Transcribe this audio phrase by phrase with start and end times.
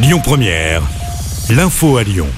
[0.00, 0.80] Lyon Première,
[1.50, 2.28] l'info à Lyon.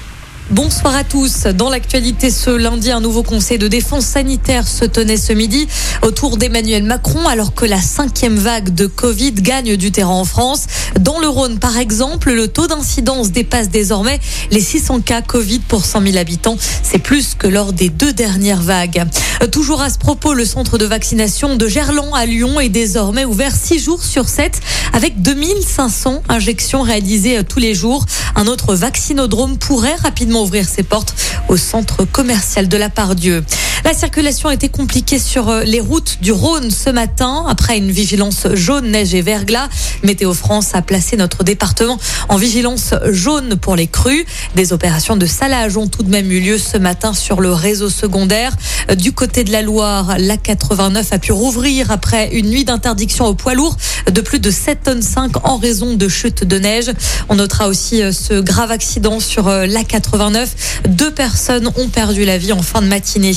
[0.49, 1.43] Bonsoir à tous.
[1.43, 5.67] Dans l'actualité ce lundi, un nouveau conseil de défense sanitaire se tenait ce midi
[6.01, 10.65] autour d'Emmanuel Macron alors que la cinquième vague de Covid gagne du terrain en France.
[10.99, 14.19] Dans le Rhône, par exemple, le taux d'incidence dépasse désormais
[14.49, 16.57] les 600 cas Covid pour 100 000 habitants.
[16.83, 19.05] C'est plus que lors des deux dernières vagues.
[19.49, 23.55] Toujours à ce propos, le centre de vaccination de Gerland à Lyon est désormais ouvert
[23.55, 24.59] 6 jours sur 7
[24.93, 28.05] avec 2500 injections réalisées tous les jours.
[28.35, 31.15] Un autre vaccinodrome pourrait rapidement ouvrir ses portes
[31.49, 33.43] au centre commercial de la Pardieu.
[33.83, 37.89] La circulation a été compliquée sur euh, les routes du Rhône ce matin après une
[37.89, 39.69] vigilance jaune, neige et verglas.
[40.03, 41.97] Météo France a placé notre département
[42.29, 44.25] en vigilance jaune pour les crues.
[44.55, 47.89] Des opérations de salage ont tout de même eu lieu ce matin sur le réseau
[47.89, 48.53] secondaire.
[48.91, 53.25] Euh, du côté de la Loire, la 89 a pu rouvrir après une nuit d'interdiction
[53.25, 53.75] au poids lourd
[54.11, 56.91] de plus de 7 tonnes 5 en raison de chute de neige.
[57.29, 60.83] On notera aussi euh, ce grave accident sur la 89.
[60.87, 63.35] Deux personnes ont perdu la vie en fin de matinée.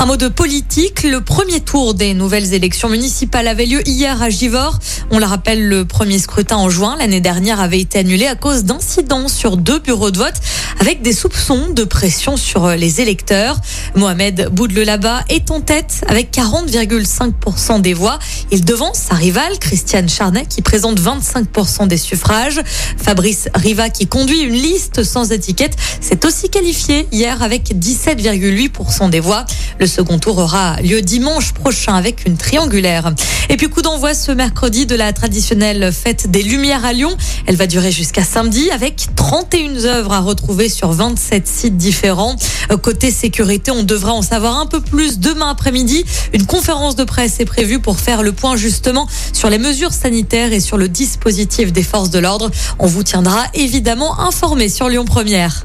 [0.00, 1.02] Un mot de politique.
[1.02, 4.78] Le premier tour des nouvelles élections municipales avait lieu hier à Givors.
[5.10, 8.62] On le rappelle, le premier scrutin en juin l'année dernière avait été annulé à cause
[8.62, 10.36] d'incidents sur deux bureaux de vote
[10.78, 13.58] avec des soupçons de pression sur les électeurs.
[13.96, 18.20] Mohamed Boudelaba est en tête avec 40,5% des voix.
[18.52, 22.60] Il devance sa rivale Christiane Charnet qui présente 25% des suffrages.
[22.98, 29.18] Fabrice Riva qui conduit une liste sans étiquette s'est aussi qualifié hier avec 17,8% des
[29.18, 29.44] voix.
[29.88, 33.12] Second tour aura lieu dimanche prochain avec une triangulaire.
[33.48, 37.16] Et puis coup d'envoi ce mercredi de la traditionnelle fête des Lumières à Lyon.
[37.46, 42.36] Elle va durer jusqu'à samedi avec 31 œuvres à retrouver sur 27 sites différents.
[42.82, 46.04] Côté sécurité, on devra en savoir un peu plus demain après-midi.
[46.32, 50.52] Une conférence de presse est prévue pour faire le point justement sur les mesures sanitaires
[50.52, 52.50] et sur le dispositif des forces de l'ordre.
[52.78, 55.64] On vous tiendra évidemment informé sur Lyon Première.